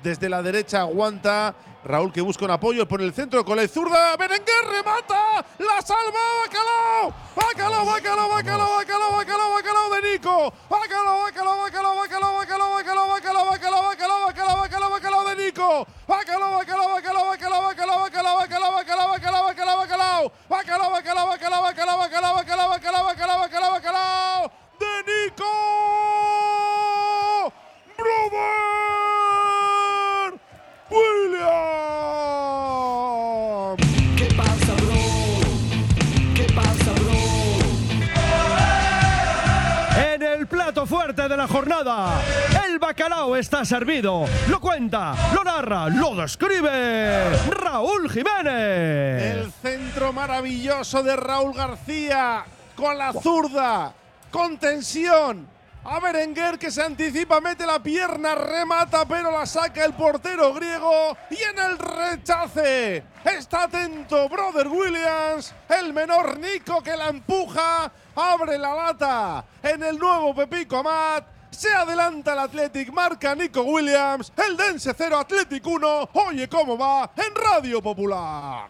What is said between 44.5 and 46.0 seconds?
cuenta, lo narra,